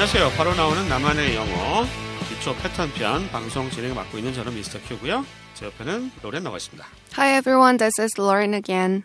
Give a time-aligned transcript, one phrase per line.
[0.00, 0.30] 안녕하세요.
[0.38, 1.84] 바로 나오는 나만의 영어
[2.26, 5.26] 기초 패턴 편 방송 진행 맡고 있는 저는 미스터 큐고요.
[5.52, 6.88] 제 옆에는 로렌 나와 있습니다.
[7.18, 9.04] Hi everyone, this is Lauren again.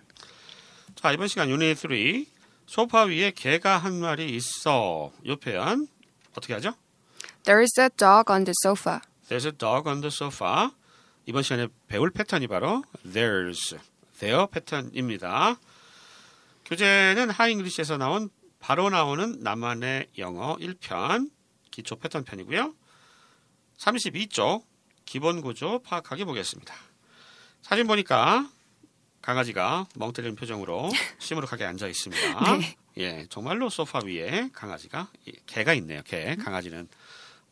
[0.95, 1.91] 자 이번 시간 유닛 3
[2.65, 5.11] 소파 위에 개가 한 마리 있어.
[5.25, 5.85] 이 표현
[6.31, 6.73] 어떻게 하죠?
[7.43, 9.01] There is a dog on the sofa.
[9.27, 10.69] There's a dog on the sofa.
[11.25, 13.77] 이번 시간에 배울 패턴이 바로 there's,
[14.19, 15.57] there 패턴입니다.
[16.63, 18.29] 교재는 하잉글리시에서 나온
[18.65, 21.29] 바로 나오는 나만의 영어 1편
[21.69, 22.73] 기초 패턴 편이고요.
[23.77, 24.63] 32쪽
[25.05, 26.73] 기본 구조 파악하게 보겠습니다.
[27.61, 28.49] 사진 보니까
[29.21, 32.57] 강아지가 멍 때리는 표정으로 시무룩하게 앉아 있습니다.
[32.57, 32.75] 네.
[32.97, 36.01] 예, 정말로 소파 위에 강아지가 예, 개가 있네요.
[36.01, 36.89] 개 강아지는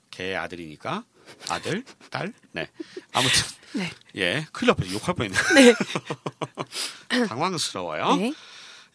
[0.10, 1.04] 개의 아들이니까
[1.48, 2.72] 아들, 딸, 네.
[3.12, 3.40] 아무튼
[3.74, 3.92] 네.
[4.16, 5.38] 예, 큰일 뻔했 욕할 뻔했네.
[7.30, 8.16] 당황스러워요.
[8.16, 8.34] 네.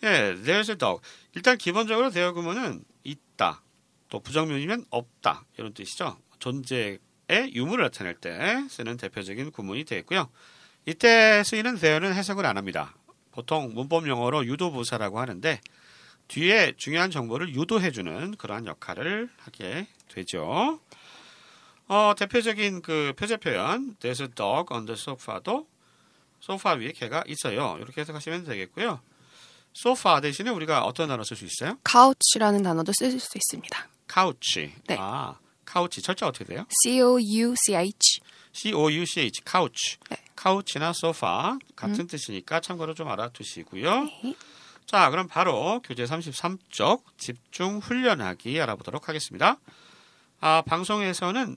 [0.02, 1.02] 예, there's a dog.
[1.34, 3.62] 일단 기본적으로 그러면은 있다.
[4.08, 5.44] 또 부정문이면 없다.
[5.56, 6.18] 이런 뜻이죠.
[6.38, 6.98] 존재의
[7.54, 10.30] 유무를 나타낼 때 쓰는 대표적인 구문이 되겠고요.
[10.86, 12.94] 이때 쓰이는 there는 해석을 안 합니다.
[13.32, 15.60] 보통 문법 용어로 유도부사라고 하는데
[16.28, 20.80] 뒤에 중요한 정보를 유도해주는 그러한 역할을 하게 되죠.
[21.88, 25.66] 어, 대표적인 그 표제 표현 There's a dog on the sofa도
[26.40, 27.76] 소파 위에 개가 있어요.
[27.80, 29.00] 이렇게 해석하시면 되겠고요.
[29.80, 31.78] 소파 대신에 우리가 어떤 단어 쓸 수 있어요?
[31.88, 33.88] couch라는 단어도 쓸 수 있습니다.
[34.08, 34.74] 카우치.
[34.88, 34.96] 네.
[34.98, 36.66] 아, 카우치 철자 어떻게 돼요?
[36.82, 38.20] C O U C H.
[38.52, 39.98] C O U C H 카우치.
[40.10, 40.16] 네.
[40.34, 44.04] 카우치나 소파 같은 뜻이니까 참고로 좀 알아두시고요.
[44.24, 44.34] 네.
[44.84, 49.58] 자, 그럼 바로 교재 33쪽 집중 훈련하기 알아보도록 하겠습니다.
[50.40, 51.56] 아, 방송에서는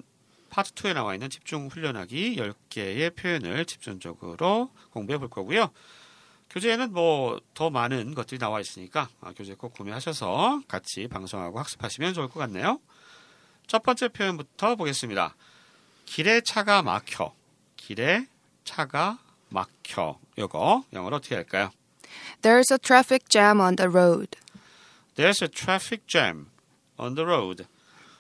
[0.52, 5.72] 파트 2에 나와 있는 집중 훈련하기 10개의 표현을 집중적으로 공부해 볼 거고요.
[6.52, 12.28] 교재에는 뭐 더 많은 것들이 나와 있으니까 아, 교재 꼭 구매하셔서 같이 방송하고 학습하시면 좋을
[12.28, 12.80] 것 같네요.
[13.68, 15.36] 첫 번째 표현부터 보겠습니다.
[16.06, 17.34] 길에 차가 막혀.
[17.78, 18.26] 길에
[18.64, 19.20] 차가
[19.50, 20.20] 막혀.
[20.38, 21.72] 요거 영어로 어떻게 할까요?
[22.42, 24.38] There's a traffic jam on the road.
[25.16, 26.48] There's a traffic jam
[26.98, 27.66] on the road.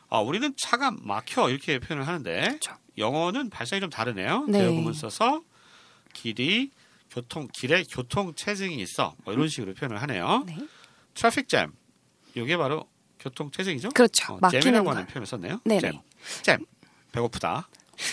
[0.09, 2.77] 아, 우리는 차가 막혀 이렇게 표현을 하는데 그렇죠.
[2.97, 4.45] 영어는 발성이 좀 다르네요.
[4.47, 4.59] 네.
[4.59, 5.41] 대부분 써서
[6.13, 6.69] 길이
[7.11, 10.43] 교통 길에 교통 체증이 있어 뭐 이런 식으로 표현을 하네요.
[10.47, 10.57] 네.
[11.13, 11.73] 트래픽 잼
[12.33, 12.87] 이게 바로
[13.19, 13.89] 교통 체증이죠?
[13.89, 14.33] 그렇죠.
[14.33, 14.91] 어, 막히는 잼이라고 거.
[14.91, 15.59] 하는 표현을 썼네요.
[15.65, 15.81] 네네.
[15.81, 15.99] 잼.
[16.41, 16.65] 잼.
[17.11, 17.67] 배고프다.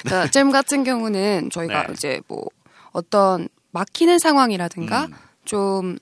[0.08, 1.92] 자, 잼 같은 경우는 저희가 네.
[1.92, 2.44] 이제 뭐
[2.92, 5.14] 어떤 막히는 상황이라든가 음.
[5.44, 5.98] 좀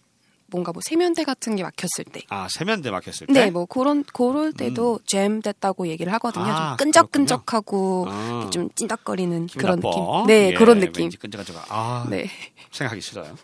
[0.49, 2.23] 뭔가 뭐 세면대 같은 게 막혔을 때.
[2.29, 3.33] 아 세면대 막혔을 때.
[3.33, 6.45] 네, 뭐 그런 그럴 때도 잼 됐다고 얘기를 하거든요.
[6.45, 6.51] 음.
[6.51, 8.51] 아, 좀 끈적끈적하고 아.
[8.53, 9.91] 좀 찐덕거리는 그런 나빠.
[9.91, 10.27] 느낌.
[10.27, 11.11] 네, 예, 그런 느낌.
[11.11, 11.56] 끈적끈적.
[11.69, 12.31] 아, 네.
[12.71, 13.37] 생각하기 싫어요.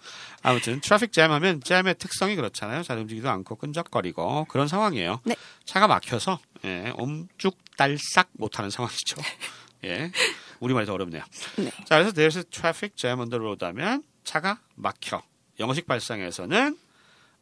[0.43, 2.83] 아무튼 트래픽 잼 하면 잼의 특성이 그렇잖아요.
[2.83, 5.21] 잘 움직이지도 않고 끈적거리고 그런 상황이에요.
[5.25, 5.37] 네.
[5.65, 9.17] 차가 막혀서 예, om죽달싹 못하는 상황이죠.
[9.85, 10.13] 예,
[10.61, 11.23] 우리말이 더 어렵네요.
[11.59, 11.71] 네.
[11.87, 15.23] 자, 그래서 there's a traffic jam on the road 하면 차가 막혀.
[15.61, 16.77] 영어식 발상에서는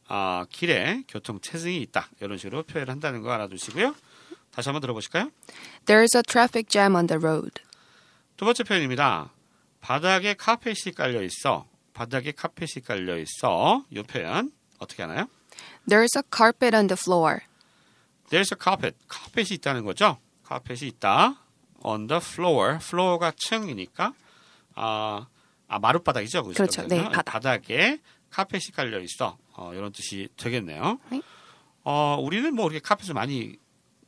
[0.07, 2.09] 아, 길에 교통 체증이 있다.
[2.19, 3.95] 이런 식으로 표현을 한다는 거 알아두시고요.
[4.51, 5.31] 다시 한번 들어보실까요?
[5.85, 7.61] There's a traffic jam on the road.
[8.35, 9.31] 두 번째 표현입니다.
[9.79, 11.67] 바닥에 카펫이 깔려 있어.
[11.93, 13.85] 바닥에 카펫이 깔려 있어.
[13.89, 15.27] 이 표현 어떻게 하나요?
[15.87, 17.39] There's a carpet on the floor.
[18.29, 18.97] There's a carpet.
[19.07, 20.17] 카펫이 있다는 거죠.
[20.43, 21.37] 카펫이 있다.
[21.83, 22.75] On the floor.
[22.75, 24.13] floor가 층이니까
[24.75, 25.27] 아,
[25.67, 26.43] 아 마룻바닥이죠.
[26.43, 26.57] 그죠?
[26.57, 26.81] 그렇죠.
[26.83, 27.31] 네, 그러면 바닥.
[27.31, 29.37] 바닥에 카펫이 깔려 있어.
[29.61, 30.97] 어, 이런 뜻이 되겠네요.
[31.11, 31.21] 네.
[31.83, 33.57] 어, 우리는 뭐 이렇게 카펫을 많이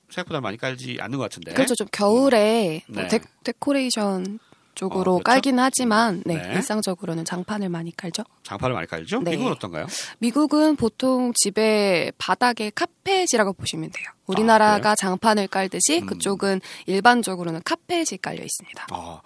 [0.09, 1.53] 생각보다 많이 깔지 않는 것 같은데.
[1.53, 1.75] 그렇죠.
[1.75, 3.07] 좀 겨울에 뭐 네.
[3.07, 4.39] 데, 데코레이션
[4.75, 5.23] 쪽으로 어, 그렇죠?
[5.23, 6.53] 깔긴 하지만 네, 네.
[6.55, 8.23] 일상적으로는 장판을 많이 깔죠.
[8.43, 9.21] 장판을 많이 깔죠?
[9.21, 9.31] 네.
[9.31, 9.87] 미국은 어떤가요?
[10.19, 14.05] 미국은 보통 집에 바닥에 카펫이라고 보시면 돼요.
[14.25, 16.05] 우리나라가 장판을 깔듯이 음.
[16.05, 18.87] 그쪽은 일반적으로는 카펫이 깔려 있습니다.
[18.91, 19.21] 아,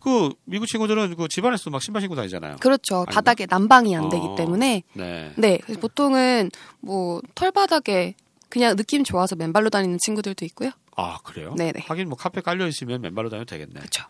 [0.00, 2.56] 그 미국 친구들은 그 집안에서 막 신발 신고 다니잖아요.
[2.60, 2.96] 그렇죠.
[2.96, 3.12] 아닌가?
[3.12, 4.34] 바닥에 난방이 안 되기 어.
[4.36, 5.32] 때문에 네.
[5.36, 6.50] 네 보통은
[6.80, 8.14] 뭐 털바닥에
[8.48, 10.70] 그냥 느낌 좋아서 맨발로 다니는 친구들도 있고요.
[10.96, 11.54] 아 그래요?
[11.56, 11.84] 네네.
[11.86, 13.74] 하긴 뭐 카페 깔려 있으면 맨발로 다녀도 되겠네.
[13.74, 14.04] 그렇죠.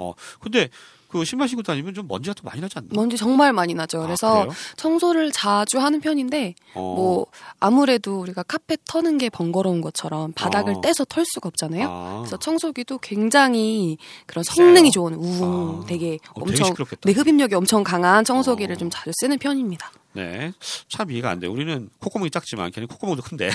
[0.00, 0.68] 어, 근데
[1.08, 2.88] 그 신발 신고 다니면 좀 먼지가 또 많이 나지 않나?
[2.92, 3.98] 먼지 정말 많이 나죠.
[3.98, 4.54] 아, 그래서 그래요?
[4.76, 6.80] 청소를 자주 하는 편인데 어.
[6.80, 7.26] 뭐
[7.58, 10.80] 아무래도 우리가 카펫 터는 게 번거로운 것처럼 바닥을 어.
[10.80, 11.88] 떼서 털 수가 없잖아요.
[11.90, 12.18] 아.
[12.20, 14.92] 그래서 청소기도 굉장히 그런 성능이?
[14.92, 15.86] 좋은 우웅 아.
[15.86, 17.00] 되게 어, 되게 엄청 시끄럽겠다.
[17.04, 18.78] 네 흡입력이 엄청 강한 청소기를 어.
[18.78, 19.90] 좀 자주 쓰는 편입니다.
[20.12, 20.52] 네,
[20.88, 21.46] 참 이해가 안 돼.
[21.46, 23.50] 우리는 콧구멍이 작지만 걔는 콧구멍도 큰데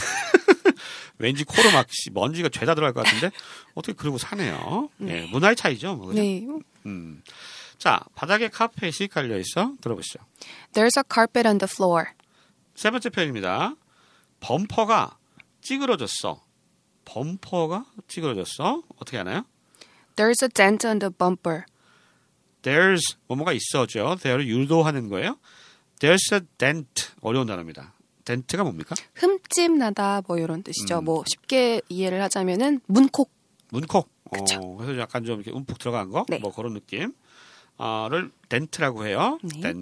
[1.17, 3.35] 왠지 코로 막 씨, 먼지가 죄다 들어갈 것 같은데
[3.73, 4.89] 어떻게 그러고 사네요.
[4.97, 5.95] 네, 문화의 차이죠.
[5.95, 6.13] 뭐?
[6.13, 6.45] 네.
[6.85, 7.23] 음.
[7.77, 10.19] 자, 바닥에 카펫이 깔려 있어 들어보시죠.
[10.73, 12.07] There's a carpet on the floor.
[12.75, 13.75] 세 번째 표현입니다.
[14.39, 15.17] 범퍼가
[15.61, 16.43] 찌그러졌어.
[17.05, 18.83] 범퍼가 찌그러졌어.
[18.97, 19.45] 어떻게 하나요?
[20.15, 21.63] There's a dent on the bumper.
[22.61, 24.15] There's 뭐뭐가 있어죠.
[24.21, 25.37] there를 유도하는 거예요.
[25.99, 27.93] There's a dent 어려운 단어입니다.
[28.25, 28.95] Dent가 뭡니까?
[29.13, 30.99] 흠집 나다 뭐 이런 뜻이죠.
[30.99, 31.05] 음.
[31.05, 33.31] 뭐 쉽게 이해를 하자면은 문콕.
[33.69, 34.09] 문콕.
[34.31, 34.59] 그쵸.
[34.59, 36.39] 어, 그래서 약간 좀 이렇게 움푹 들어간 거, 네.
[36.39, 37.13] 뭐 그런 느낌.
[37.77, 39.37] 아를 dent라고 해요.
[39.43, 39.73] 네.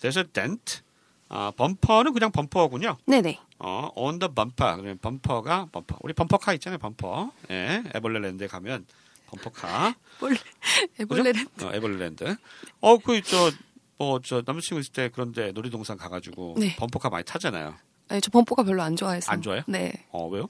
[0.00, 0.82] There's a dent.
[1.28, 2.98] 아, 범퍼는 그냥 범퍼군요.
[3.06, 3.40] 네네.
[3.58, 4.76] 어, on the bumper.
[4.76, 5.98] 그러면 범퍼가 범퍼.
[6.02, 7.32] 우리 범퍼카 있잖아요, 범퍼.
[7.50, 8.86] 예, 에벌레랜드에 가면
[9.26, 9.94] 범퍼카.
[11.00, 12.36] 에볼레는 어, 에벌랜드.
[12.80, 13.50] 어, 그, 저,
[13.98, 16.76] 뭐, 저, 남자친구 있을 때 그런데 놀이동산 가가지고 네.
[16.76, 17.74] 범퍼카 많이 타잖아요.
[18.08, 19.30] 아니, 저 범퍼가 별로 안 좋아해서.
[19.32, 19.62] 안 좋아해요?
[19.66, 19.92] 네.
[20.10, 20.48] 어, 왜요?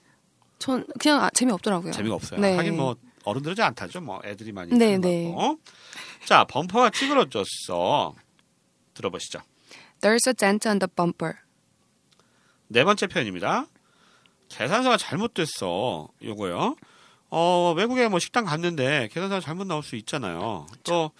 [0.58, 1.93] 전 그냥 아, 재미 없더라고요.
[1.93, 2.40] 재미가 없어요.
[2.40, 2.56] 네.
[2.56, 4.00] 하긴 뭐, 어른들은 잘 안 타죠.
[4.00, 4.72] 뭐, 애들이 많이.
[4.76, 5.25] 네, 거 네.
[5.28, 5.58] 같고.
[6.25, 8.14] 자, 범퍼가 찌그러졌어.
[8.94, 9.40] 들어보시죠.
[10.00, 11.34] There's a dent on the bumper.
[12.69, 13.66] 네 번째 표현입니다.
[14.48, 16.08] 계산서가 잘못됐어.
[16.22, 16.76] 요거요.
[17.31, 20.66] 어, 외국에 뭐 식당 갔는데 계산서가 잘못 나올 수 있잖아요.
[20.84, 21.10] 또외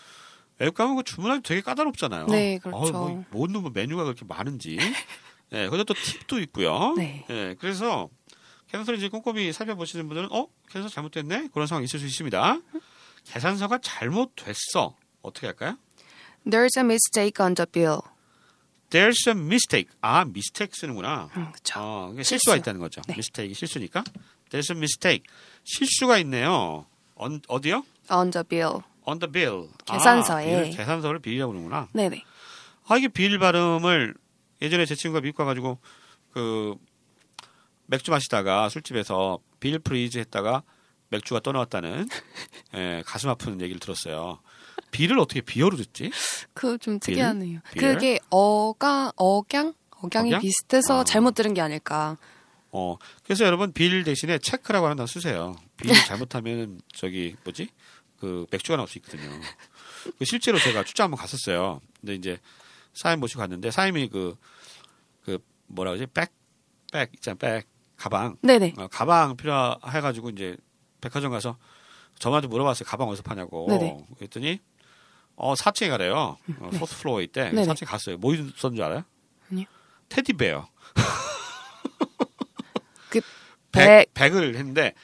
[0.59, 2.27] 국 가면 그 주문하기 되게 까다롭잖아요.
[2.27, 2.79] 네, 그렇죠.
[2.79, 4.79] 어우, 뭐, 뭔 놈의 메뉴가 그렇게 많은지.
[5.53, 6.95] 예, 그리고 또 팁도 있고요.
[6.97, 7.25] 네.
[7.31, 8.09] 예, 그래서
[8.97, 11.49] 이제 꼼꼼히 살펴보시는 분들은 어, 계산서 잘못됐네?
[11.53, 12.61] 그런 상황 이 있을 수 있습니다.
[13.25, 14.97] 계산서가 잘못됐어.
[15.23, 15.79] 어떻게 할까요?
[16.47, 18.01] There's a mistake on the bill.
[18.91, 19.91] There's a mistake.
[20.01, 21.29] 아, mistake 쓰는구나.
[21.37, 21.81] 음, 그렇죠.
[21.81, 22.57] 어, 실수가 실수.
[22.57, 23.03] 있다는 거죠.
[23.09, 23.17] 네.
[23.17, 24.05] mistake 실수니까.
[24.51, 25.25] There's a mistake.
[25.65, 26.87] 실수가 있네요.
[27.17, 27.85] on, 어디요?
[28.11, 28.83] On the bill.
[29.07, 29.69] On the bill.
[29.87, 30.55] 계산서에.
[30.57, 31.89] 아, bill을- 계산서를 bill이라고 그러는구나.
[31.93, 32.23] 네네.
[32.89, 34.15] 아, 이게 bill 발음을
[34.63, 35.79] 예전에 제 친구가 미국 가가지고
[36.33, 36.75] 그
[37.87, 40.63] 맥주 마시다가 술집에서 bill please 했다가
[41.09, 42.09] 맥주가 떠나왔다는
[42.75, 44.41] 예, 가슴 아픈 얘기를 들었어요.
[44.91, 46.11] 빌을 어떻게 비어로 듣지?
[46.53, 47.61] 그 좀 특이하네요.
[47.73, 47.81] 빌?
[47.83, 50.41] 그게 어가 억양 억양이 억양?
[50.41, 51.05] 비슷해서 아.
[51.05, 52.17] 잘못 들은 게 아닐까.
[52.73, 55.57] 어, 그래서 여러분 빌 대신에 체크라고 하나 쓰세요.
[55.77, 55.91] 빌
[56.29, 57.69] 잘못하면 저기 뭐지?
[58.19, 59.31] 그 맥주가 나올 수 있거든요.
[60.19, 61.81] 그 실제로 제가 출장 한번 갔었어요.
[62.01, 62.39] 근데 이제
[62.93, 64.37] 사임 모시고 갔는데 사임이 그,
[65.25, 66.07] 그 뭐라 그러지?
[66.13, 66.33] 백,
[66.93, 67.67] 백 있잖아, 백
[67.97, 68.37] 가방.
[68.43, 68.75] 네네.
[68.77, 70.57] 어, 가방 필요해가지고 이제
[71.01, 71.57] 백화점 가서
[72.19, 72.87] 저한테 물어봤어요.
[72.87, 73.67] 가방 어디서 파냐고.
[73.69, 73.97] 네네.
[74.17, 74.61] 그랬더니
[75.35, 76.39] 어 4층에 가래요.
[76.61, 77.51] 어, fourth floor에 있대.
[77.51, 77.67] 네네.
[77.67, 78.17] 4층에 갔어요.
[78.17, 79.05] 뭐 있었는 줄 알아요?
[79.51, 79.67] 아니요.
[80.09, 80.69] teddy bear.
[83.11, 83.21] 그
[83.73, 84.15] bag, bag.
[84.15, 84.95] bag을 했는데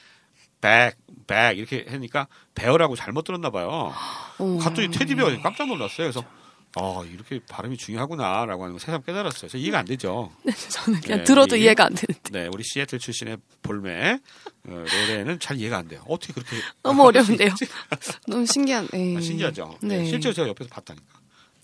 [0.63, 0.95] bag,
[1.27, 3.93] bag 이렇게 하니까 bear라고 잘못 들었나 봐요.
[4.39, 6.09] 어, 갑자기 teddy bear가 깜짝 놀랐어요.
[6.09, 6.23] 그래서
[6.75, 9.41] 아 이렇게 발음이 중요하구나라고 하는 거 새삼 깨달았어요.
[9.41, 10.31] 그래서 이해가 안 되죠.
[10.69, 12.29] 저는 그냥 네, 들어도 이- 이해가 안 되는데.
[12.31, 14.13] 네, 우리 시애틀 출신의 볼매
[14.67, 16.03] 어, 노래는 잘 이해가 안 돼요.
[16.07, 17.49] 어떻게 그렇게 너무 어려운데요.
[18.27, 18.87] 너무 신기한.
[18.91, 19.17] 네.
[19.17, 19.77] 아, 신기하죠.
[19.81, 19.97] 네.
[19.99, 20.05] 네.
[20.05, 21.05] 실제로 제가 옆에서 봤다니까.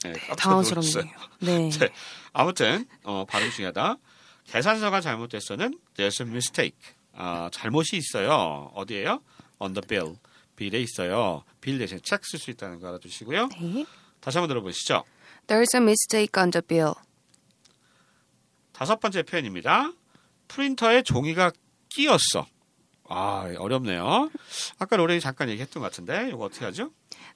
[0.04, 1.14] 네, 깜짝 당황스럽네요.
[1.40, 1.70] 네.
[1.70, 1.90] 네.
[2.34, 3.98] 아무튼 어, 발음 중요하다.
[4.46, 6.78] 계산서가 잘못됐어는 there's a mistake.
[7.22, 8.72] 아, 잘못이 있어요.
[8.76, 9.22] 어디에요?
[9.60, 10.16] on the bill.
[10.56, 11.44] 빌에 있어요.
[11.62, 13.48] 빌 대신 책 쓸 수 있다는 거 알아두시고요.
[13.60, 13.86] 네.
[14.22, 15.04] 다시 한번 들어보시죠.
[15.48, 16.94] There's a mistake on the bill.
[18.72, 19.92] 다섯 번째 표현입니다.
[20.48, 21.52] 프린터에 종이가
[21.90, 22.48] 끼었어.
[23.10, 24.30] 아, 어렵네요.
[24.78, 26.92] 아까 로렌이 잠깐 얘기했던 것 같은데 이거 어떻게 하죠?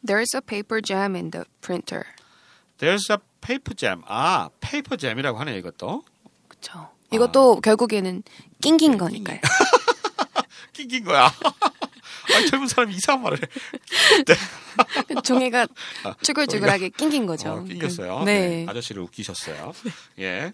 [0.05, 2.03] There's a paper jam in the printer.
[2.77, 4.01] There's a paper jam.
[4.05, 6.03] 아, paper jam이라고 하네요, 이것도.
[6.47, 6.89] 그렇죠.
[7.13, 8.23] 이것도 결국에는
[8.61, 9.39] 낑긴 거니까요.
[10.73, 11.31] 낑긴 거야.
[12.35, 13.47] 아니, 젊은 사람이 이상한 말을 해.
[15.23, 15.67] 종이가
[16.21, 17.49] 쭈글쭈글하게 낑긴 거죠.
[17.51, 18.19] 어, 낑겼어요.
[18.19, 18.47] 그- 네.
[18.47, 18.65] 네.
[18.67, 19.73] 아저씨를 웃기셨어요.
[20.19, 20.51] 예.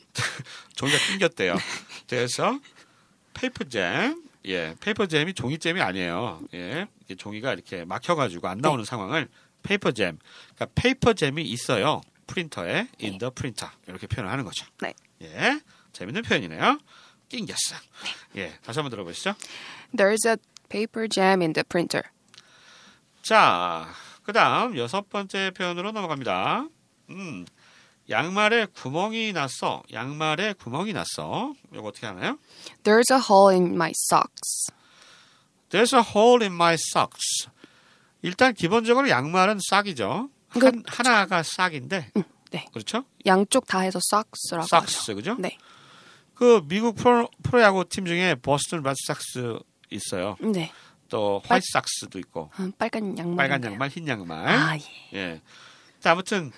[0.76, 1.56] 종이가 낑겼대요.
[2.08, 2.60] 그래서
[3.34, 4.24] paper jam.
[4.46, 4.76] 예.
[4.80, 6.42] paper jam이 종이잼이 아니에요.
[6.54, 6.88] 예.
[7.18, 9.28] 종이가 이렇게 막혀가지고 안 나오는 상황을
[9.64, 10.18] paper jam.
[10.56, 12.02] 그러니까 paper jam이 있어요.
[12.28, 14.66] 프린터에 in the printer 이렇게 표현을 하는 거죠.
[14.82, 14.94] 네.
[15.22, 15.60] 예.
[16.00, 16.80] 재밌는 표현이네요.
[17.28, 17.76] 낑겼어.
[18.38, 18.58] 예.
[18.64, 19.36] 다시 한번 들어보시죠.
[19.94, 20.38] There's a
[20.70, 22.04] paper jam in the printer.
[23.22, 23.88] 자,
[24.24, 26.68] 그 다음 여섯 번째 표현으로 넘어갑니다.
[27.10, 27.46] 음,
[28.10, 29.84] 양말에 구멍이 났어.
[29.92, 31.54] 양말에 구멍이 났어.
[31.74, 32.40] 이거 어떻게 하나요?
[32.84, 34.72] There's a hole in my socks.
[35.70, 37.50] There's a hole in my socks.
[38.22, 40.30] 일단 기본적으로 양말은 sock이죠.
[40.48, 42.12] 한, 그- 하나가 sock인데,
[42.52, 42.66] 네.
[42.74, 43.04] 그렇죠?
[43.26, 44.68] 양쪽 다 해서 socks라고 하죠.
[44.88, 45.36] socks, 그죠?
[45.38, 45.58] 네.
[46.40, 50.38] 그 미국 프로, 프로야구 팀 중에 보스턴 레드삭스 있어요.
[50.40, 50.72] 네.
[51.10, 53.36] 또 화이트 삭스도 있고, 아, 빨간 양말.
[53.36, 54.48] 빨간 양말, 흰 양말.
[54.48, 55.18] 아, 예.
[55.18, 55.42] 예.
[56.00, 56.54] 자, 아무튼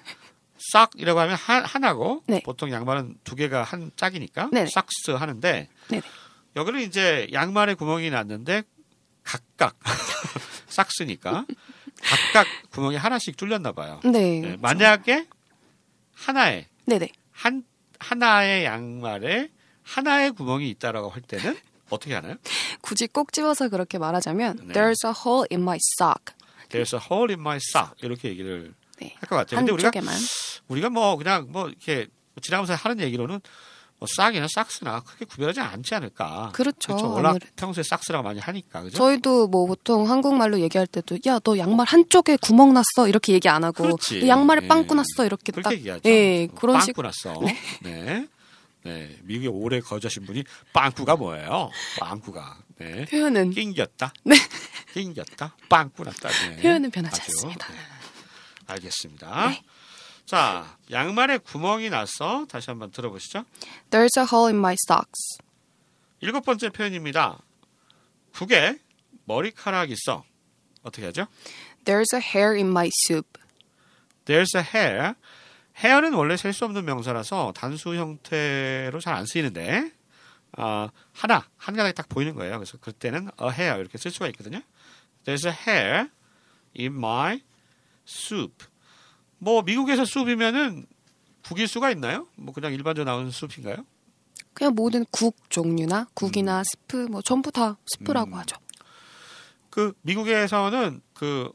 [0.72, 2.42] 싹이라고 하면 하, 하나고 네.
[2.46, 4.70] 보통 양말은 두 개가 한 짝이니까 네네.
[4.70, 6.04] 삭스 하는데 네네.
[6.56, 8.62] 여기는 이제 양말에 구멍이 났는데
[9.24, 9.80] 각각
[10.70, 11.48] 삭스니까
[12.04, 14.00] 각각 구멍이 하나씩 뚫렸나 봐요.
[14.04, 14.44] 네.
[14.44, 15.26] 예, 만약에
[16.14, 17.10] 하나에 네네.
[17.32, 17.64] 한
[17.98, 19.50] 하나의 양말에
[19.84, 21.58] 하나의 구멍이 있다라고 할 때는
[21.90, 22.36] 어떻게 하나요?
[22.82, 24.74] 굳이 꼭 집어서 그렇게 말하자면 네.
[24.74, 26.34] There's a hole in my sock.
[26.70, 29.14] There's a hole in my sock 이렇게 얘기를 네.
[29.20, 29.60] 할것 같아요.
[29.60, 30.16] 근데 우리가 한쪽에만.
[30.70, 32.08] 우리가 뭐 그냥 뭐 이렇게
[32.42, 33.42] 지나가면서 하는 얘기로는
[34.00, 36.52] 뭐 싹이나 싹스나 크게 구별하지 않지 않을까.
[36.54, 36.94] 그렇죠.
[36.96, 37.46] 워낙 아무래도.
[37.56, 38.98] 평소에 싹스라고 많이 하니까 그죠?
[38.98, 43.64] 저희도 뭐 보통 한국말로 얘기할 때도 야 너 양말 한쪽에 구멍 났어 이렇게 얘기 안
[43.64, 43.90] 하고
[44.26, 44.68] 양말에 예.
[44.68, 46.10] 빵꾸 났어 이렇게 그렇게 딱 얘기하죠.
[46.10, 47.42] 예 그런 식 빵꾸 났어.
[47.84, 48.28] 네.
[48.84, 49.16] 네.
[49.24, 51.70] 미국에 오래 거주하신 분이 빵꾸가 뭐예요?
[52.00, 52.58] 빵꾸가.
[52.78, 53.06] 네.
[53.06, 54.14] 표현은 낑겼다.
[54.24, 54.36] 네.
[54.94, 55.56] 낑겼다.
[55.70, 56.30] 빵꾸 났다.
[56.30, 56.58] 네.
[56.58, 57.68] 표현은 변하지 아주, 않습니다.
[57.72, 57.80] 네.
[58.68, 59.50] 알겠습니다.
[59.50, 59.64] 네.
[60.26, 62.46] 자, 양말에 구멍이 났어.
[62.50, 63.46] 다시 한번 들어보시죠.
[63.90, 65.38] There's a hole in my socks.
[66.22, 67.40] 일곱 번째 표현입니다.
[68.34, 68.78] 국에
[69.26, 70.24] 머리카락 있어.
[70.84, 71.28] 어떻게 하죠?
[71.86, 73.40] There's a hair in my soup.
[74.26, 75.16] There's a hair.
[75.78, 79.92] Hair는 원래 셀 수 없는 명사라서 단수 형태로 잘 안 쓰이는데
[80.58, 82.58] 아, 하나 한 가닥이 딱 보이는 거예요.
[82.58, 84.62] 그래서 그때는 a hair 이렇게 쓸 수가 있거든요.
[85.26, 86.10] There's a hair
[86.78, 87.42] in my
[88.08, 88.66] soup.
[89.38, 90.86] 뭐 미국에서 숲이면은
[91.46, 92.28] 국일 수가 있나요?
[92.36, 93.86] 뭐 그냥 일반적으로 나오는 숲인가요?
[94.54, 98.34] 그냥 모든 국 종류나 국이나 스프 뭐 전부 다 스프라고 음.
[98.36, 98.58] 하죠.
[99.70, 101.52] 그 미국에서는 그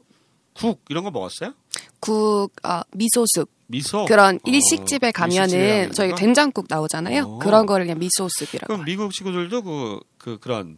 [0.59, 1.53] 국 이런 거 먹었어요?
[1.99, 3.49] 국, 아, miso soup.
[3.67, 7.23] miso 그런 어, 일식집에 가면은 저희 된장국 나오잖아요.
[7.23, 7.39] 어.
[7.39, 8.73] 그런 거를 그냥 miso soup이라고.
[8.73, 10.77] 그럼 미국 친구들도 그, 그 그런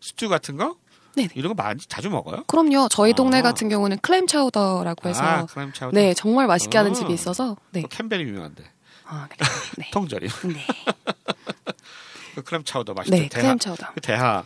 [0.00, 0.76] 스튜 같은 거
[1.16, 1.28] 네네.
[1.36, 2.42] 이런 거 많이 자주 먹어요?
[2.46, 2.88] 그럼요.
[2.90, 3.42] 저희 동네 아.
[3.42, 5.96] 같은 경우는 clam chowder라고 해서 아, clam chowder.
[5.96, 6.94] 네 정말 맛있게 하는 어.
[6.94, 7.82] 집이 있어서 네.
[7.82, 8.64] 그 캠벨이 유명한데
[9.06, 9.50] 아, 그래요?
[9.78, 9.90] 네.
[9.92, 10.28] 통조림이.
[10.28, 10.66] 네.
[12.34, 13.16] 그 clam chowder 맛있죠.
[13.16, 13.92] 네, 대하, clam chowder.
[13.94, 14.44] 그 대하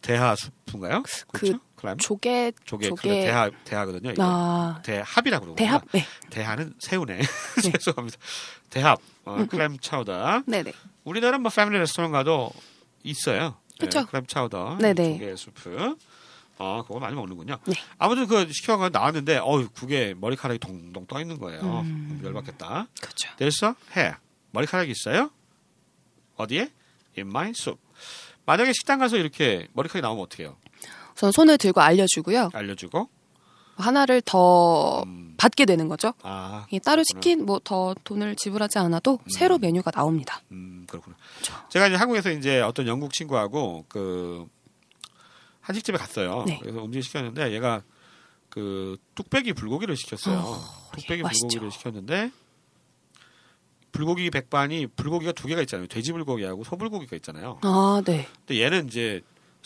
[0.00, 1.02] 대하 수프인가요?
[1.32, 1.58] 그렇죠?
[1.78, 3.08] 클램 조개 조개, 조개.
[3.08, 4.14] 그래 대하 대하거든요.
[4.18, 5.84] 아, 대합이라고 그러고 대합.
[5.92, 6.04] 네.
[6.28, 7.20] 대하는 새우네.
[7.62, 8.18] 죄송합니다.
[8.68, 10.42] 대합 어, 클램 차우더.
[10.46, 10.72] 네, 네.
[11.04, 12.50] 우리나라 뭐 패밀리 레스토랑 가도
[13.04, 13.56] 있어요.
[13.78, 14.00] 그쵸.
[14.00, 15.18] 네, 크램 차우더, 네네.
[15.18, 15.96] 조개 수프.
[16.58, 17.58] 어, 그거 많이 먹는군요.
[17.64, 17.74] 네.
[17.98, 21.60] 아무튼 그 시켜가 나왔는데, 어우 국에 머리카락이 동동 떠 있는 거예요.
[21.82, 22.20] 음.
[22.24, 22.88] 열받겠다.
[23.00, 23.28] 그렇죠.
[23.40, 23.48] A
[23.96, 24.16] hair.
[24.50, 25.30] 머리카락이 있어요?
[26.34, 26.72] 어디에?
[27.16, 27.80] In my soup.
[28.44, 30.56] 만약에 식당 가서 이렇게 머리카락이 나오면 어떻게 해요?
[31.18, 32.50] 우선 손을 들고 알려주고요.
[32.52, 33.08] 알려주고.
[33.76, 36.12] 하나를 더 음, 받게 되는 거죠.
[36.22, 40.40] 아, 이 따로 시킨 뭐 더 돈을 지불하지 않아도 새로 메뉴가 나옵니다.
[40.52, 41.16] 음, 그렇구나.
[41.34, 41.54] 그렇죠.
[41.70, 44.46] 제가 이제 한국에서 이제 어떤 영국 친구하고 그
[45.60, 46.44] 한식집에 갔어요.
[46.46, 46.58] 네.
[46.62, 47.82] 그래서 음식 시켰는데 얘가
[48.48, 50.38] 그 뚝배기 불고기를 시켰어요.
[50.38, 50.56] 어,
[50.92, 51.46] 뚝배기 예, 맛있죠.
[51.48, 52.30] 불고기를 시켰는데
[53.92, 55.86] 불고기 백반이 불고기가 두 개가 있잖아요.
[55.88, 57.58] 돼지 불고기하고 소불고기가 있잖아요.
[57.62, 58.26] 아, 네.
[58.46, 59.20] 근데 얘는 이제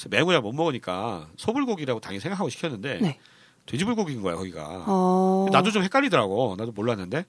[0.08, 3.18] 매우야 못 먹으니까 소불고기라고 당연히 생각하고 시켰는데 네.
[3.66, 4.84] 돼지 불고기인 거야 거기가.
[4.86, 5.46] 어.
[5.52, 6.56] 나도 좀 헷갈리더라고.
[6.58, 7.24] 나도 몰랐는데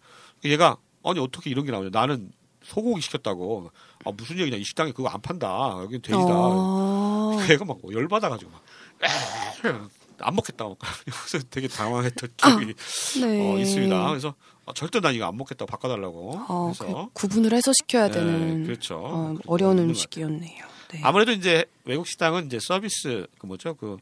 [0.46, 1.89] 얘가 아니 어떻게 이런 게 나오냐.
[1.92, 2.32] 나는
[2.63, 3.72] 소고기 시켰다고.
[4.06, 4.58] 아 무슨 얘기냐.
[4.58, 5.77] 이 식당에 그거 안 판다.
[5.82, 6.27] 여기 돼지다.
[6.30, 7.38] 어.
[7.50, 8.62] 얘가 막 열받아가지고 막.
[10.20, 10.65] 안 먹겠다.
[10.65, 12.74] 막 그래서 되게 당황했던 기억이
[13.22, 13.53] 네.
[13.53, 14.10] 어, 있습니다.
[14.10, 16.46] 그래서 아, 절대 난 이거 안 먹겠다고 바꿔달라고.
[16.48, 19.00] 어, 그래서 그 구분을 해서 시켜야 네, 되는 그렇죠.
[19.03, 20.73] 어, 있는 것 음식이었네요.
[20.94, 21.00] 네.
[21.04, 23.98] 아무래도 이제 외국 식당은 이제 서비스 그 뭐죠 그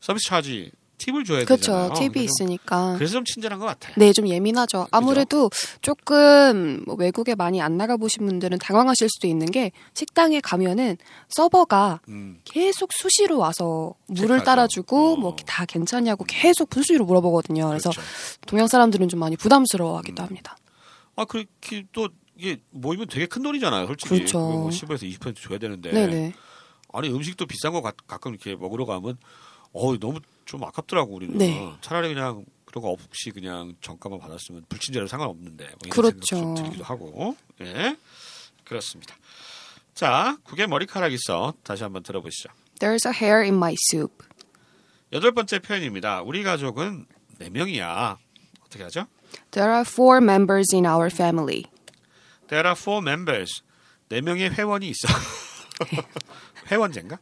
[0.00, 1.62] 서비스 차지 팁을 줘야 그렇죠.
[1.72, 1.94] 되잖아요.
[1.94, 2.94] 팁이 그래서 좀- 있으니까.
[2.96, 3.92] 그래서 좀 친절한 것 같아요.
[3.96, 4.86] 네, 좀 예민하죠.
[4.92, 10.96] 아무래도 조금 뭐 외국에 많이 안 나가 보신 분들은 당황하실 수도 있는 게 식당에 가면은
[11.28, 14.44] 서버가 음, 계속 수시로 와서 물을 체크하죠.
[14.44, 15.16] 따라주고 어.
[15.16, 17.68] 뭐다 괜찮냐고 계속 수시로 물어보거든요.
[17.68, 18.08] 그래서 그렇죠.
[18.46, 20.26] 동양 사람들은 좀 많이 부담스러워하기도 음.
[20.26, 20.56] 합니다.
[21.16, 22.08] 아 그렇게 또
[22.42, 24.16] 이게 모이면 되게 큰 돈이잖아요, 솔직히.
[24.16, 24.38] 그렇죠.
[24.40, 25.92] 뭐 10에서 20% 줘야 되는데.
[25.92, 26.32] 네네.
[26.92, 29.16] 아니 음식도 비싼 거 가, 가끔 이렇게 먹으러 가면
[29.72, 31.38] 어 너무 좀 아깝더라고 우리는.
[31.38, 31.72] 네.
[31.80, 36.20] 차라리 그냥 그런 거 없이 그냥 정가만 받았으면 불친절해도 상관없는데 뭐 그렇죠.
[36.20, 37.36] 좀 들기도 하고.
[37.60, 37.96] 예.
[38.64, 39.14] 그렇습니다.
[39.94, 41.54] 자, 국에 머리카락 있어.
[41.62, 42.48] 다시 한번 들어보시죠.
[42.80, 44.24] There's a hair in my soup.
[45.12, 46.22] 여덟 번째 표현입니다.
[46.22, 47.06] 우리 가족은
[47.38, 48.18] 네 명이야.
[48.66, 49.06] 어떻게 하죠?
[49.52, 51.66] There are four members in our family.
[52.52, 53.62] There are four members.
[54.10, 55.08] 네 명의 회원이 있어.
[56.70, 57.18] 회원제인가?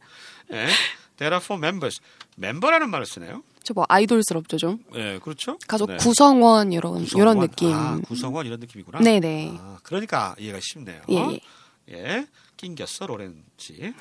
[0.51, 0.67] 예.
[1.15, 2.01] There are four members.
[2.35, 3.41] 멤버라는 말을 쓰네요.
[3.63, 4.83] 저 뭐 아이돌스럽죠 좀.
[4.95, 5.57] 예, 그렇죠.
[5.69, 5.95] 가족 네.
[5.95, 7.21] 구성원 이런 구성원.
[7.21, 7.73] 이런 느낌.
[7.73, 8.99] 아, 구성원 이런 느낌이구나.
[8.99, 9.55] 네네.
[9.57, 11.01] 아, 그러니까 이해가 쉽네요.
[11.09, 11.39] 예, 예.
[11.93, 12.27] 예.
[12.57, 13.79] 낑겼어 로렌지.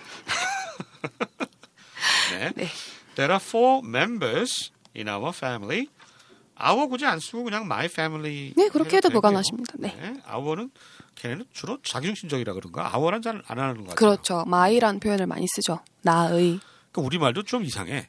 [2.33, 2.51] 네.
[2.57, 2.69] 네.
[3.15, 5.87] There are four members in our family.
[6.61, 8.53] our 굳이 안 쓰고 그냥 my family.
[8.57, 9.11] 네, 그렇게 해도.
[9.11, 9.75] 무관하십니다.
[9.79, 9.95] 네.
[10.35, 10.73] our는
[11.21, 12.91] 걔네는 주로 자기중심적이라 그런가?
[12.97, 13.95] our란 잘 안 하는 것 같아요.
[13.95, 14.45] 그렇죠.
[14.47, 15.81] 마이란 표현을 많이 쓰죠.
[16.03, 16.61] 나의.
[16.93, 18.09] 그 우리 말도 좀 이상해.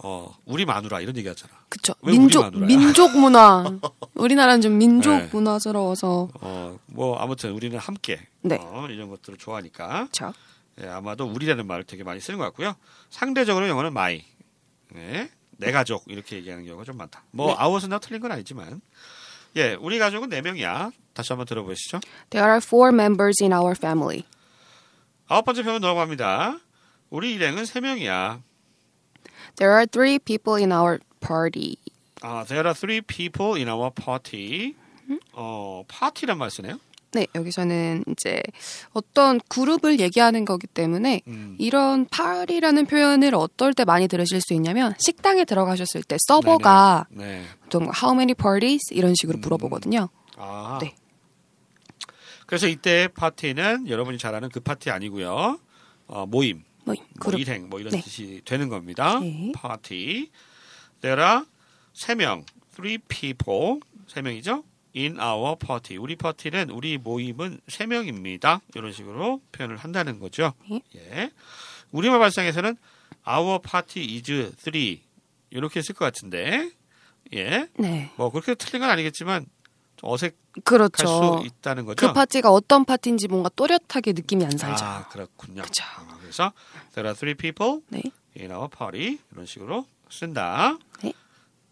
[0.00, 1.52] 어, 우리 마누라 이런 얘기 하잖아.
[1.68, 1.94] 그쵸.
[2.02, 2.54] 민족?
[2.54, 3.64] 민족 문화.
[4.14, 5.28] 우리나라는 좀 민족 네.
[5.32, 8.58] 문화스러워서 어, 뭐 아무튼 우리는 함께 네.
[8.60, 9.86] 어, 이런 것들을 좋아하니까.
[10.10, 10.32] 그렇죠.
[10.80, 12.76] 예, 아마도 우리라는 말을 되게 많이 쓰는 것 같고요.
[13.10, 14.24] 상대적으로 영어는 my.
[14.92, 17.24] 네, 내 가족 이렇게 얘기하는 경우가 좀 많다.
[17.32, 17.54] 뭐 네.
[17.58, 18.80] 아웃은 나 틀린 건 아니지만
[19.58, 20.92] 예, 우리 가족은 네 명이야.
[21.14, 21.98] 다시 한번 들어보시죠.
[22.30, 24.22] There are four members in our family.
[25.26, 26.60] 아홉 번째 표현 넘어갑니다.
[27.10, 28.40] 우리 일행은 세 명이야.
[29.56, 31.76] There are three people in our party.
[32.22, 34.76] 아, there are three people in our party.
[35.32, 36.78] 어, 파티란 말 쓰네요.
[37.12, 38.42] 네, 여기서는 이제
[38.92, 41.56] 어떤 그룹을 얘기하는 거기 때문에 음.
[41.58, 47.44] 이런 파리라는 표현을 어떨 때 많이 들으실 수 있냐면 식당에 들어가셨을 때 서버가 네.
[47.70, 50.08] 좀 how many parties 이런 식으로 물어보거든요.
[50.36, 50.78] 아.
[50.82, 50.94] 네.
[52.46, 55.58] 그래서 이때 파티는 여러분이 잘 아는 그 파티 아니고요.
[56.06, 57.32] 어, 모임, 모임, 뭐.
[57.34, 58.00] 일행 뭐 이런 네.
[58.00, 59.20] 뜻이 되는 겁니다.
[59.20, 59.52] 네.
[59.54, 60.30] 파티.
[61.00, 61.44] There are
[61.92, 64.64] 세 명, three people, 세 명이죠.
[64.98, 65.96] In our party.
[65.96, 68.60] 우리 파티는 우리 모임은 세 명입니다.
[68.74, 70.54] 이런 식으로 표현을 한다는 거죠.
[70.68, 70.82] 네.
[70.96, 71.30] 예.
[71.92, 72.76] 우리말 발상에서는
[73.28, 75.02] our party is three
[75.50, 76.72] 이렇게 쓸 것 같은데,
[77.32, 77.68] 예.
[77.78, 79.46] 네, 뭐 그렇게 틀린 건 아니겠지만
[79.96, 80.32] 좀 어색할
[80.64, 81.06] 그렇죠.
[81.06, 82.04] 수 있다는 거죠.
[82.04, 84.84] 그 파티가 어떤 파티인지 뭔가 또렷하게 느낌이 안 살죠.
[84.84, 85.62] 아 그렇군요.
[85.62, 85.84] 그쵸.
[85.84, 86.52] 아, 그래서
[86.94, 88.02] there are three people 네.
[88.36, 90.76] in our party 이런 식으로 쓴다.
[91.02, 91.12] 네.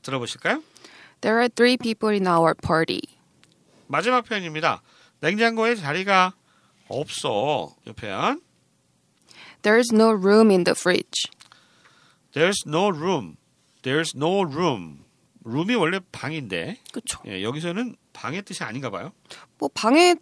[0.02, 0.62] 들어보실까요?
[1.22, 3.00] There are three people in our party.
[3.88, 4.82] 마지막 표현입니다.
[5.20, 6.34] 냉장고에 자리가
[6.88, 7.74] 없어.
[7.86, 8.40] 이 표현.
[9.62, 11.30] There's no room in the fridge.
[12.32, 13.36] There's no room.
[13.82, 15.04] There's no room.
[15.44, 17.20] room이 원래 방인데 그렇죠.
[17.26, 19.12] 예, 여기서는 방의 뜻이 아닌가 봐요.
[19.58, 20.16] 뭐 방에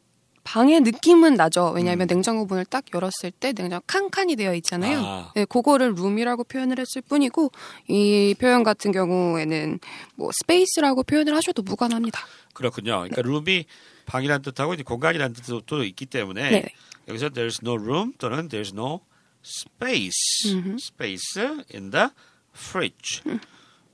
[0.44, 1.70] 방의 느낌은 나죠.
[1.74, 2.08] 왜냐하면 음.
[2.08, 5.00] 냉장고 문을 딱 열었을 때 냉장 칸칸이 되어 있잖아요.
[5.00, 5.32] 아.
[5.34, 7.50] 네, 그거를 룸이라고 표현을 했을 뿐이고
[7.88, 9.80] 이 표현 같은 경우에는
[10.16, 12.20] 뭐 스페이스라고 표현을 하셔도 무관합니다.
[12.52, 13.06] 그렇군요.
[13.08, 13.64] 그러니까 room이
[14.06, 16.64] 방이란 뜻하고 이제 공간이란 뜻도 있기 때문에 네.
[17.08, 19.00] 여기서 there's no room 또는 there's no
[19.44, 20.52] space.
[20.52, 20.76] 음흠.
[20.76, 21.40] space
[21.74, 22.09] in the
[22.54, 23.22] fridge.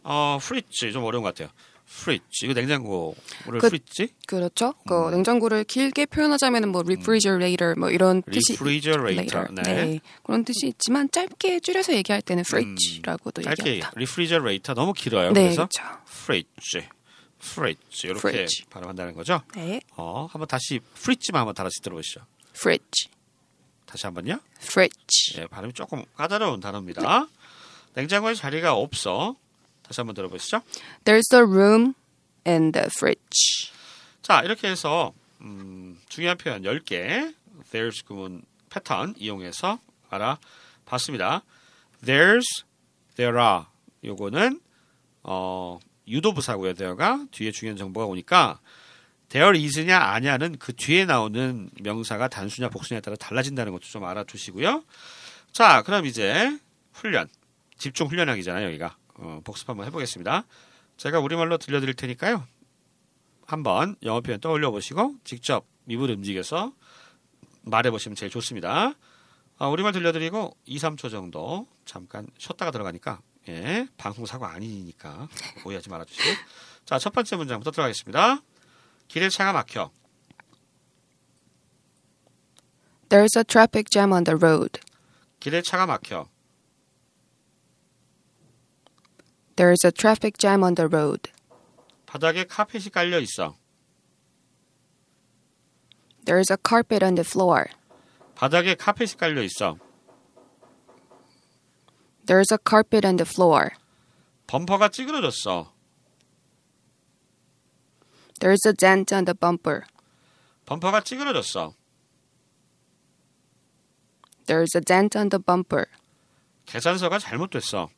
[0.02, 1.52] 어, fridge 좀 어려운 것 같아요.
[1.90, 4.08] Fridge 이거 냉장고를 그- fridge?
[4.26, 4.74] 그렇죠.
[4.86, 5.10] 그 음.
[5.10, 9.48] 냉장고를 길게 표현하자면은 뭐 refrigerator 뭐 이런 뜻이 refrigerator.
[9.54, 9.62] 네.
[9.62, 10.00] 네.
[10.22, 13.90] 그런 뜻이 있지만 짧게 줄여서 얘기할 때는 fridge라고도 짧게 얘기합니다.
[13.96, 15.32] refrigerator 너무 길어요.
[15.32, 15.82] 네, 그래서 그렇죠.
[16.08, 16.88] fridge,
[17.42, 18.64] fridge 이렇게 fridge.
[18.70, 19.42] 발음한다는 거죠.
[19.56, 22.20] 네, 어, 한번 다시 fridge만 한번 다시 들어보시죠.
[22.54, 23.10] fridge,
[23.86, 24.38] 다시 한번요.
[24.62, 25.38] fridge.
[25.42, 27.26] 예, 발음이 조금 까다로운 단어입니다.
[27.94, 29.36] 냉장고에 자리가 없어.
[29.90, 30.62] 다시 한번 들어보시죠.
[31.04, 31.94] There's a room
[32.46, 33.72] in the fridge.
[34.22, 37.34] 자, 이렇게 해서 음, 중요한 표현 10개
[37.72, 41.42] there's 구문 패턴 이용해서 알아봤습니다.
[42.04, 42.64] there's,
[43.16, 43.64] there are
[44.04, 44.60] 요거는
[45.24, 46.74] 어, 유도부사고요.
[46.74, 48.60] there가 뒤에 중요한 정보가 오니까
[49.28, 54.84] there is냐 아냐는 그 뒤에 나오는 명사가 단수냐 복수냐에 따라 달라진다는 것도 좀 알아두시고요.
[55.50, 56.56] 자, 그럼 이제
[56.92, 57.26] 훈련
[57.76, 58.66] 집중 훈련하기잖아요.
[58.66, 60.46] 여기가 어, 복습 한번 해보겠습니다.
[60.96, 62.44] 제가 우리말로 들려드릴 테니까요.
[63.46, 66.72] 한번 영어 표현 떠올려 보시고 직접 입을 움직여서
[67.62, 68.94] 말해 보시면 제일 좋습니다.
[69.58, 75.28] 아, 우리말 들려드리고 2, 3초 정도 잠깐 쉬었다가 들어가니까 예, 방송 사고 아니니까
[75.64, 76.28] 오해하지 말아 주시고
[76.84, 78.42] 자, 첫 번째 문장부터 들어가겠습니다.
[79.08, 79.90] 길에 차가 막혀.
[83.08, 84.80] There's a traffic jam on the road.
[85.40, 86.28] 길에 차가 막혀.
[89.59, 91.31] There's a traffic jam on the road.
[92.05, 93.55] 바닥에 카펫이 깔려 있어.
[96.25, 97.65] There's a carpet on the floor.
[98.35, 99.77] 바닥에 카펫이 깔려 있어.
[102.25, 103.71] There's a carpet on the floor.
[104.47, 105.71] 범퍼가 찌그러졌어.
[108.39, 109.83] There's a dent on the bumper.
[110.65, 111.73] 범퍼가 찌그러졌어.
[114.45, 115.85] There's a dent on the bumper.
[116.65, 117.89] 계산서가 잘못됐어.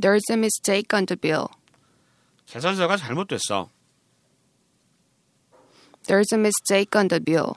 [0.00, 1.48] There's a mistake on the bill.
[2.46, 3.70] 계산서가 잘못됐어.
[6.04, 7.54] There's a mistake on the bill.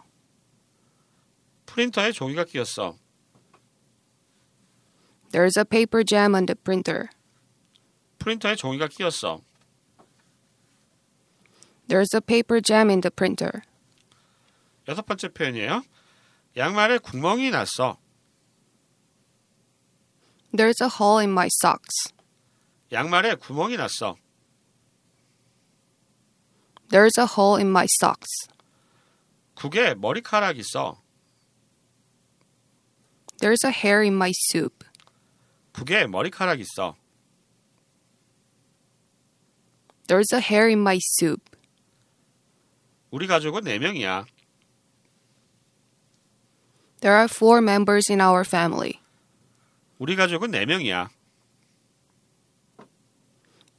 [1.65, 2.97] 프린터에 종이가 끼었어.
[5.31, 7.07] There's a paper jam on the printer.
[8.19, 9.41] 프린터에 종이가 끼었어.
[11.87, 13.61] There's a paper jam in the printer.
[14.87, 15.83] 여섯 번째 표현이에요.
[16.57, 17.97] 양말에 구멍이 났어.
[20.53, 22.11] There's a hole in my socks.
[22.92, 24.16] 양말에 구멍이 났어.
[26.88, 28.48] There's a hole in my socks.
[29.54, 31.00] 국에 머리카락 있어.
[33.40, 34.84] There's a hair in my soup.
[35.72, 36.96] 국에 머리카락 있어.
[40.06, 41.42] There's a hair in my soup.
[43.10, 44.26] 우리 가족은 네 명이야.
[47.00, 49.00] There are four members in our family.
[49.98, 51.08] 우리 가족은 4명이야.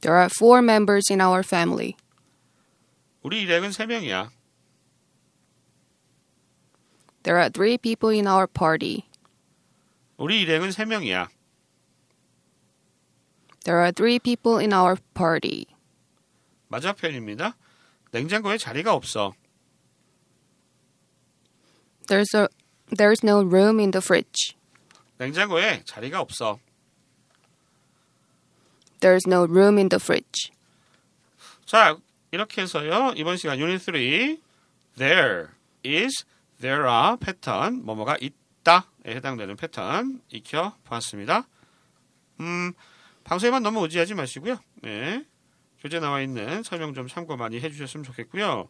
[0.01, 1.95] There are four members in our family.
[3.21, 4.29] 우리 일행은 3명이야.
[7.23, 9.05] There are three people in our party.
[10.17, 11.29] 우리 일행은 3명이야.
[13.63, 15.67] There are three people in our party.
[16.67, 17.55] 마지막 표현입니다.
[18.11, 19.33] 냉장고에 자리가 없어.
[22.07, 22.47] There's a
[22.97, 24.57] there's no room in the fridge.
[25.17, 26.59] 냉장고에 자리가 없어.
[29.00, 30.52] There's no room in the fridge.
[31.64, 31.96] 자,
[32.30, 33.12] 이렇게 해서요.
[33.16, 33.94] 이번 시간 유닛 3
[34.96, 35.48] there
[35.84, 36.24] is
[36.60, 41.46] there are 패턴 뭐뭐가 있다에 해당되는 패턴 익혀 보았습니다.
[42.40, 42.72] 음,
[43.24, 44.58] 방송에만 너무 의지하지 마시고요.
[44.82, 45.24] 네.
[45.80, 48.68] 교재 나와 있는 설명 좀 참고 많이 해 주셨으면 좋겠고요.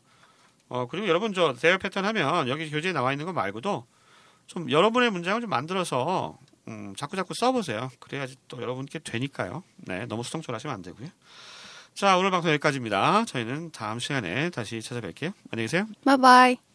[0.69, 3.87] 어, 그리고 여러분 저 there 패턴 하면 여기 교재에 나와 있는 거 말고도
[4.47, 7.90] 좀 여러분의 문장을 좀 만들어서 음, 자꾸 자꾸 써보세요.
[7.98, 9.62] 그래야지 또 여러분께 되니까요.
[9.76, 11.09] 네, 너무 수동적으로 하시면 안 되고요.
[11.94, 13.24] 자, 오늘 방송 여기까지입니다.
[13.24, 15.33] 저희는 다음 시간에 다시 찾아뵐게요.
[15.50, 15.87] 안녕히 계세요.
[16.04, 16.67] Bye.